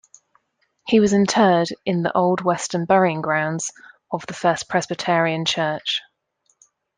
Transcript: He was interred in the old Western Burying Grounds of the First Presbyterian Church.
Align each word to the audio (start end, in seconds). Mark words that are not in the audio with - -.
He 0.87 0.99
was 0.99 1.13
interred 1.13 1.67
in 1.85 2.01
the 2.01 2.11
old 2.17 2.41
Western 2.41 2.85
Burying 2.85 3.21
Grounds 3.21 3.71
of 4.11 4.25
the 4.25 4.33
First 4.33 4.67
Presbyterian 4.67 5.45
Church. 5.45 6.01